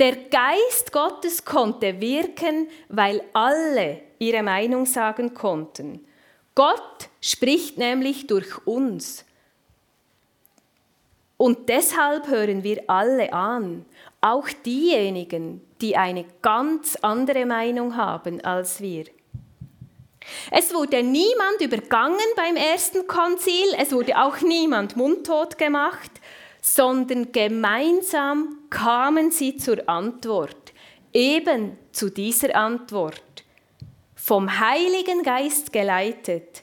Der 0.01 0.17
Geist 0.17 0.93
Gottes 0.93 1.45
konnte 1.45 2.01
wirken, 2.01 2.69
weil 2.89 3.23
alle 3.35 4.01
ihre 4.19 4.43
Meinung 4.43 4.87
sagen 4.87 5.35
konnten. 5.35 6.07
Gott 6.55 7.11
spricht 7.21 7.77
nämlich 7.77 8.27
durch 8.27 8.67
uns. 8.67 9.27
Und 11.37 11.69
deshalb 11.69 12.29
hören 12.29 12.65
wir 12.65 12.83
alle 12.87 13.31
an, 13.35 13.85
auch 14.23 14.49
diejenigen, 14.65 15.61
die 15.83 15.99
eine 15.99 16.25
ganz 16.41 16.97
andere 16.97 17.45
Meinung 17.45 17.95
haben 17.95 18.41
als 18.41 18.81
wir. 18.81 19.05
Es 20.51 20.73
wurde 20.73 21.03
niemand 21.03 21.61
übergangen 21.61 22.19
beim 22.37 22.57
ersten 22.57 23.07
Konzil, 23.07 23.75
es 23.79 23.93
wurde 23.93 24.19
auch 24.19 24.41
niemand 24.41 24.97
mundtot 24.97 25.59
gemacht, 25.59 26.11
sondern 26.61 27.33
gemeinsam 27.33 28.59
kamen 28.71 29.31
sie 29.31 29.57
zur 29.57 29.89
Antwort, 29.89 30.73
eben 31.13 31.79
zu 31.93 32.11
dieser 32.11 32.55
Antwort. 32.55 33.23
Vom 34.15 34.61
Heiligen 34.61 35.23
Geist 35.23 35.73
geleitet, 35.73 36.63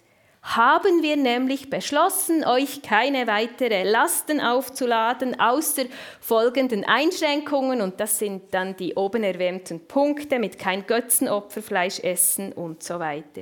haben 0.56 1.04
wir 1.04 1.18
nämlich 1.18 1.70
beschlossen, 1.70 2.46
euch 2.46 2.82
keine 2.82 3.28
weitere 3.28 3.84
Lasten 3.84 4.40
aufzuladen, 4.40 5.40
außer 5.40 5.84
folgenden 6.22 6.86
Einschränkungen, 6.86 7.82
und 7.82 8.00
das 8.00 8.18
sind 8.18 8.54
dann 8.54 8.78
die 8.78 8.96
oben 8.96 9.24
erwähnten 9.24 9.86
Punkte 9.88 10.40
mit 10.40 10.58
kein 10.58 10.88
Götzenopferfleisch 10.88 12.00
essen 12.00 12.54
und 12.54 12.82
so 12.82 12.98
weiter. 12.98 13.42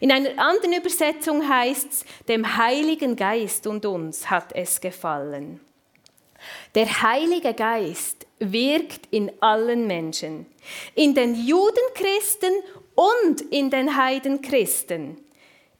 In 0.00 0.10
einer 0.10 0.30
anderen 0.38 0.72
Übersetzung 0.72 1.46
heißt 1.46 1.92
es, 1.92 2.04
dem 2.28 2.56
Heiligen 2.56 3.14
Geist 3.14 3.66
und 3.66 3.84
uns 3.84 4.30
hat 4.30 4.54
es 4.54 4.80
gefallen. 4.80 5.60
Der 6.74 7.02
Heilige 7.02 7.54
Geist 7.54 8.26
wirkt 8.38 9.06
in 9.10 9.32
allen 9.40 9.86
Menschen, 9.86 10.46
in 10.94 11.14
den 11.14 11.34
Judenchristen 11.34 12.52
und 12.94 13.40
in 13.50 13.70
den 13.70 13.96
Heidenchristen 13.96 15.18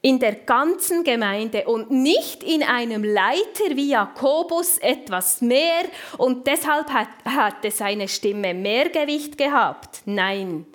in 0.01 0.19
der 0.19 0.33
ganzen 0.35 1.03
Gemeinde 1.03 1.65
und 1.65 1.91
nicht 1.91 2.43
in 2.43 2.63
einem 2.63 3.03
Leiter 3.03 3.75
wie 3.75 3.89
Jakobus 3.89 4.77
etwas 4.77 5.41
mehr 5.41 5.83
und 6.17 6.47
deshalb 6.47 6.89
hat, 6.89 7.09
hatte 7.25 7.69
seine 7.69 8.07
Stimme 8.07 8.53
mehr 8.53 8.89
Gewicht 8.89 9.37
gehabt. 9.37 10.01
Nein, 10.05 10.65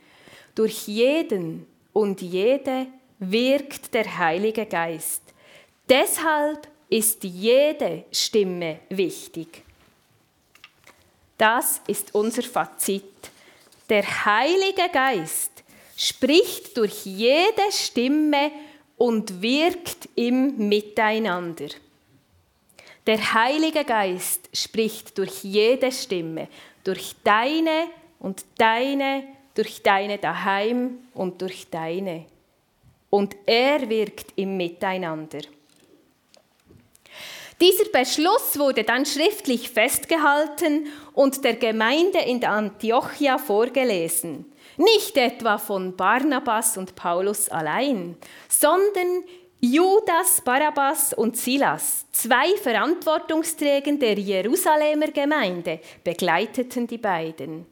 durch 0.54 0.86
jeden 0.86 1.66
und 1.92 2.20
jede 2.20 2.86
wirkt 3.18 3.94
der 3.94 4.18
Heilige 4.18 4.66
Geist. 4.66 5.22
Deshalb 5.88 6.68
ist 6.90 7.24
jede 7.24 8.04
Stimme 8.12 8.80
wichtig. 8.90 9.63
Das 11.38 11.80
ist 11.86 12.14
unser 12.14 12.42
Fazit. 12.42 13.04
Der 13.88 14.24
Heilige 14.24 14.88
Geist 14.92 15.50
spricht 15.96 16.76
durch 16.76 17.04
jede 17.04 17.70
Stimme 17.70 18.50
und 18.96 19.42
wirkt 19.42 20.08
im 20.14 20.68
Miteinander. 20.68 21.68
Der 23.06 23.34
Heilige 23.34 23.84
Geist 23.84 24.48
spricht 24.54 25.18
durch 25.18 25.44
jede 25.44 25.92
Stimme, 25.92 26.48
durch 26.84 27.14
deine 27.22 27.88
und 28.18 28.44
deine, 28.56 29.24
durch 29.54 29.82
deine 29.82 30.18
daheim 30.18 30.98
und 31.12 31.42
durch 31.42 31.68
deine. 31.70 32.24
Und 33.10 33.36
er 33.44 33.88
wirkt 33.88 34.32
im 34.36 34.56
Miteinander. 34.56 35.40
Dieser 37.60 37.84
Beschluss 37.84 38.58
wurde 38.58 38.84
dann 38.84 39.06
schriftlich 39.06 39.70
festgehalten 39.70 40.86
und 41.12 41.44
der 41.44 41.54
Gemeinde 41.54 42.18
in 42.18 42.44
Antiochia 42.44 43.38
vorgelesen. 43.38 44.52
Nicht 44.76 45.16
etwa 45.16 45.58
von 45.58 45.96
Barnabas 45.96 46.76
und 46.76 46.96
Paulus 46.96 47.48
allein, 47.48 48.16
sondern 48.48 49.24
Judas, 49.60 50.42
Barabbas 50.44 51.14
und 51.14 51.36
Silas, 51.36 52.04
zwei 52.12 52.54
Verantwortungsträger 52.56 53.92
der 53.92 54.18
Jerusalemer 54.18 55.06
Gemeinde, 55.08 55.80
begleiteten 56.02 56.86
die 56.86 56.98
beiden. 56.98 57.66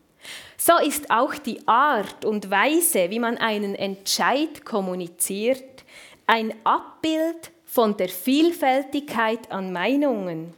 So 0.56 0.78
ist 0.78 1.10
auch 1.10 1.34
die 1.34 1.66
Art 1.66 2.24
und 2.24 2.50
Weise, 2.50 3.10
wie 3.10 3.18
man 3.18 3.36
einen 3.36 3.74
Entscheid 3.74 4.64
kommuniziert, 4.64 5.84
ein 6.26 6.54
Abbild 6.64 7.50
von 7.72 7.96
der 7.96 8.10
Vielfältigkeit 8.10 9.50
an 9.50 9.72
Meinungen. 9.72 10.52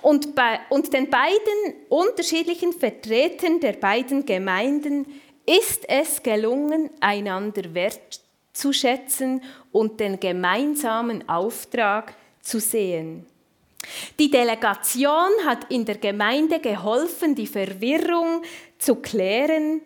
Und, 0.00 0.34
bei, 0.34 0.60
und 0.70 0.90
den 0.94 1.10
beiden 1.10 1.74
unterschiedlichen 1.90 2.72
Vertretern 2.72 3.60
der 3.60 3.74
beiden 3.74 4.24
Gemeinden 4.24 5.04
ist 5.44 5.86
es 5.86 6.22
gelungen, 6.22 6.88
einander 7.00 7.74
wertzuschätzen 7.74 9.42
und 9.72 10.00
den 10.00 10.18
gemeinsamen 10.18 11.28
Auftrag 11.28 12.14
zu 12.40 12.60
sehen. 12.60 13.26
Die 14.18 14.30
Delegation 14.30 15.30
hat 15.44 15.70
in 15.70 15.84
der 15.84 15.98
Gemeinde 15.98 16.60
geholfen, 16.60 17.34
die 17.34 17.46
Verwirrung 17.46 18.42
zu 18.78 18.96
klären, 18.96 19.82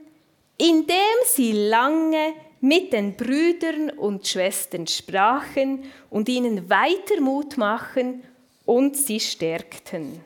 indem 0.58 1.16
sie 1.26 1.52
lange 1.52 2.34
mit 2.62 2.92
den 2.92 3.16
Brüdern 3.16 3.90
und 3.90 4.26
Schwestern 4.26 4.86
sprachen 4.86 5.84
und 6.10 6.28
ihnen 6.28 6.70
weiter 6.70 7.20
Mut 7.20 7.58
machen 7.58 8.22
und 8.64 8.96
sie 8.96 9.18
stärkten. 9.18 10.20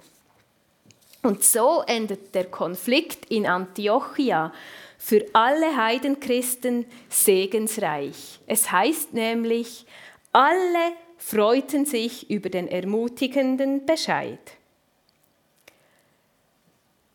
Und 1.22 1.42
so 1.42 1.82
endet 1.86 2.34
der 2.34 2.44
Konflikt 2.44 3.30
in 3.30 3.46
Antiochia 3.46 4.52
für 4.98 5.24
alle 5.32 5.76
Heidenchristen 5.76 6.84
segensreich. 7.08 8.38
Es 8.46 8.70
heißt 8.70 9.14
nämlich, 9.14 9.86
alle 10.30 10.92
freuten 11.16 11.86
sich 11.86 12.28
über 12.28 12.50
den 12.50 12.68
ermutigenden 12.68 13.86
Bescheid. 13.86 14.38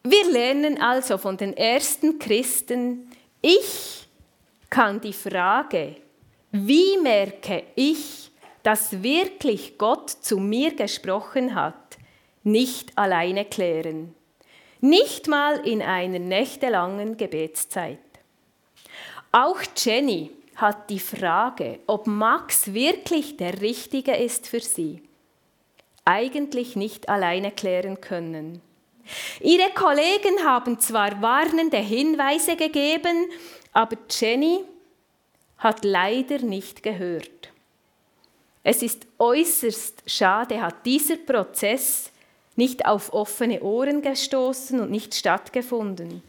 Wir 0.04 0.26
lernen 0.32 0.82
also 0.82 1.20
von 1.20 1.38
den 1.38 1.56
ersten 1.56 2.18
Christen, 2.18 3.12
ich 3.44 4.01
kann 4.72 5.00
die 5.02 5.14
Frage, 5.14 5.98
wie 6.52 6.98
merke 6.98 7.66
ich, 7.76 8.32
dass 8.64 9.04
wirklich 9.04 9.78
Gott 9.78 10.10
zu 10.10 10.40
mir 10.40 10.76
gesprochen 10.76 11.54
hat, 11.54 11.98
nicht 12.44 12.98
alleine 12.98 13.46
klären. 13.46 14.16
Nicht 14.80 15.28
mal 15.28 15.60
in 15.68 15.84
einer 15.84 16.18
nächtelangen 16.18 17.18
Gebetszeit. 17.18 18.00
Auch 19.32 19.60
Jenny 19.78 20.32
hat 20.56 20.90
die 20.90 21.00
Frage, 21.00 21.80
ob 21.86 22.08
Max 22.08 22.74
wirklich 22.74 23.38
der 23.38 23.62
Richtige 23.62 24.16
ist 24.16 24.48
für 24.48 24.60
sie, 24.60 25.04
eigentlich 26.06 26.76
nicht 26.76 27.10
alleine 27.10 27.52
klären 27.52 28.02
können. 28.02 28.62
Ihre 29.40 29.70
Kollegen 29.72 30.46
haben 30.46 30.80
zwar 30.80 31.22
warnende 31.22 31.78
Hinweise 31.78 32.56
gegeben, 32.56 33.30
aber 33.74 33.98
Jenny 34.10 34.64
hat 35.58 35.86
leider 35.86 36.40
nicht 36.40 36.84
gehört. 36.84 37.52
Es 38.64 38.84
ist 38.84 39.08
äußerst 39.18 40.04
schade, 40.06 40.62
hat 40.62 40.86
dieser 40.86 41.18
Prozess 41.18 42.12
nicht 42.56 42.86
auf 42.86 43.14
offene 43.14 43.62
Ohren 43.62 44.02
gestoßen 44.02 44.80
und 44.80 44.92
nicht 44.92 45.16
stattgefunden, 45.16 46.22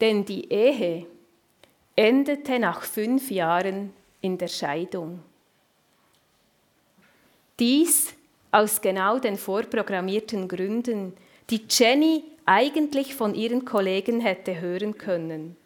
denn 0.00 0.24
die 0.24 0.50
Ehe 0.52 1.06
endete 1.96 2.58
nach 2.58 2.82
fünf 2.82 3.30
Jahren 3.30 3.92
in 4.20 4.36
der 4.38 4.48
Scheidung. 4.48 5.20
Dies 7.58 8.14
aus 8.50 8.80
genau 8.80 9.18
den 9.18 9.36
vorprogrammierten 9.36 10.48
Gründen, 10.48 11.14
die 11.50 11.64
Jenny 11.68 12.24
eigentlich 12.44 13.14
von 13.14 13.34
ihren 13.34 13.64
Kollegen 13.64 14.20
hätte 14.20 14.60
hören 14.60 14.96
können. 14.96 15.56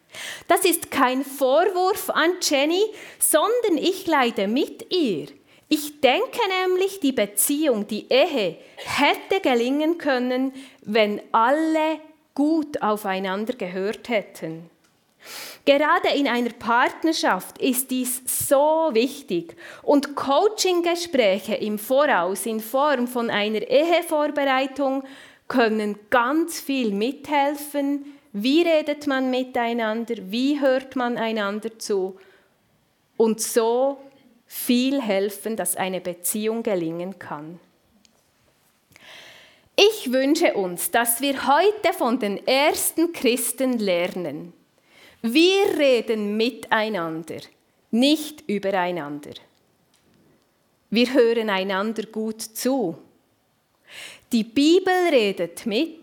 Das 0.48 0.64
ist 0.64 0.90
kein 0.90 1.24
Vorwurf 1.24 2.10
an 2.10 2.32
Jenny, 2.40 2.82
sondern 3.18 3.78
ich 3.78 4.06
leide 4.06 4.48
mit 4.48 4.92
ihr. 4.92 5.28
Ich 5.68 6.00
denke 6.00 6.40
nämlich, 6.66 7.00
die 7.00 7.12
Beziehung, 7.12 7.86
die 7.86 8.06
Ehe 8.10 8.58
hätte 8.76 9.40
gelingen 9.40 9.96
können, 9.96 10.52
wenn 10.82 11.22
alle 11.32 11.98
gut 12.34 12.82
aufeinander 12.82 13.54
gehört 13.54 14.08
hätten. 14.08 14.68
Gerade 15.64 16.08
in 16.08 16.26
einer 16.26 16.50
Partnerschaft 16.50 17.58
ist 17.58 17.90
dies 17.90 18.22
so 18.26 18.90
wichtig 18.92 19.56
und 19.82 20.16
Coaching-Gespräche 20.16 21.54
im 21.54 21.78
Voraus 21.78 22.46
in 22.46 22.60
Form 22.60 23.06
von 23.06 23.30
einer 23.30 23.62
Ehevorbereitung 23.62 25.04
können 25.46 25.98
ganz 26.10 26.60
viel 26.60 26.92
mithelfen. 26.92 28.18
Wie 28.32 28.62
redet 28.62 29.06
man 29.06 29.30
miteinander? 29.30 30.14
Wie 30.18 30.60
hört 30.60 30.96
man 30.96 31.18
einander 31.18 31.78
zu? 31.78 32.18
Und 33.16 33.40
so 33.40 33.98
viel 34.46 35.00
helfen, 35.00 35.56
dass 35.56 35.76
eine 35.76 36.00
Beziehung 36.00 36.62
gelingen 36.62 37.18
kann. 37.18 37.60
Ich 39.76 40.12
wünsche 40.12 40.54
uns, 40.54 40.90
dass 40.90 41.20
wir 41.20 41.46
heute 41.46 41.92
von 41.92 42.18
den 42.18 42.46
ersten 42.46 43.12
Christen 43.12 43.78
lernen. 43.78 44.52
Wir 45.22 45.78
reden 45.78 46.36
miteinander, 46.36 47.40
nicht 47.90 48.42
übereinander. 48.46 49.32
Wir 50.90 51.14
hören 51.14 51.48
einander 51.48 52.04
gut 52.04 52.42
zu. 52.42 52.98
Die 54.30 54.44
Bibel 54.44 54.94
redet 55.10 55.64
mit 55.64 56.01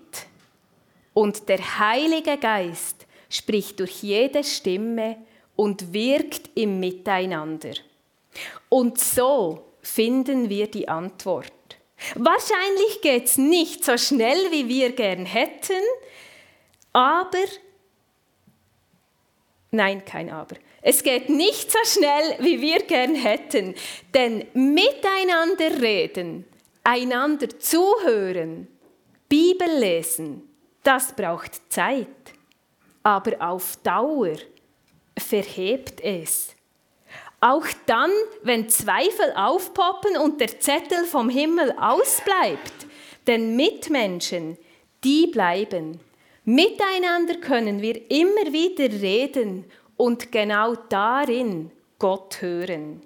und 1.20 1.50
der 1.50 1.80
Heilige 1.80 2.38
Geist 2.38 3.06
spricht 3.30 3.82
durch 3.82 4.04
jede 4.04 4.42
Stimme 4.42 5.18
und 5.58 5.92
wirkt 5.92 6.50
im 6.56 6.80
Miteinander. 6.80 7.74
Und 8.70 8.98
so 9.02 9.66
finden 9.82 10.48
wir 10.48 10.68
die 10.68 10.88
Antwort. 10.88 11.52
Wahrscheinlich 12.16 13.02
geht 13.02 13.26
es 13.26 13.38
nicht 13.38 13.84
so 13.84 13.98
schnell, 13.98 14.50
wie 14.52 14.70
wir 14.70 14.94
gern 14.94 15.26
hätten, 15.26 15.84
aber, 16.94 17.44
nein, 19.72 20.06
kein 20.06 20.30
Aber, 20.30 20.56
es 20.82 21.04
geht 21.04 21.28
nicht 21.28 21.70
so 21.70 21.80
schnell, 21.84 22.38
wie 22.40 22.62
wir 22.62 22.84
gern 22.84 23.16
hätten, 23.16 23.76
denn 24.14 24.48
miteinander 24.54 25.82
reden 25.82 26.46
einander 26.82 27.50
zuhören, 27.60 28.70
Bibel 29.28 29.68
lesen, 29.80 30.49
das 30.84 31.16
braucht 31.16 31.72
Zeit. 31.72 32.08
Aber 33.04 33.42
auf 33.42 33.78
Dauer 33.78 34.36
verhebt 35.18 36.02
es. 36.02 36.56
Auch 37.42 37.66
dann, 37.86 38.12
wenn 38.44 38.68
Zweifel 38.70 39.34
aufpoppen 39.36 40.18
und 40.18 40.42
der 40.42 40.60
Zettel 40.60 41.06
vom 41.06 41.30
Himmel 41.30 41.74
ausbleibt, 41.80 42.74
denn 43.28 43.56
Mitmenschen, 43.56 44.58
die 45.04 45.28
bleiben. 45.28 46.00
Miteinander 46.44 47.36
können 47.36 47.82
wir 47.82 48.10
immer 48.12 48.52
wieder 48.52 48.92
reden 48.92 49.66
und 49.96 50.32
genau 50.32 50.76
darin 50.90 51.72
Gott 51.98 52.42
hören. 52.42 53.02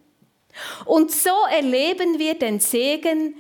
Und 0.86 1.12
so 1.12 1.36
erleben 1.52 2.20
wir 2.20 2.36
den 2.36 2.60
Segen, 2.60 3.36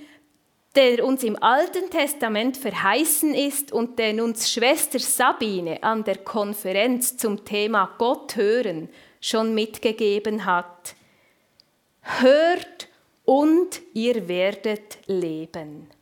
der 0.75 1.05
uns 1.05 1.23
im 1.23 1.41
Alten 1.41 1.89
Testament 1.89 2.57
verheißen 2.57 3.35
ist 3.35 3.71
und 3.71 3.99
den 3.99 4.19
uns 4.19 4.51
Schwester 4.51 4.99
Sabine 4.99 5.83
an 5.83 6.03
der 6.03 6.17
Konferenz 6.17 7.15
zum 7.17 7.45
Thema 7.45 7.93
Gott 7.97 8.35
hören 8.35 8.89
schon 9.23 9.53
mitgegeben 9.55 10.45
hat. 10.45 10.95
Hört 12.01 12.89
und 13.23 13.81
ihr 13.93 14.27
werdet 14.27 14.97
leben. 15.07 15.92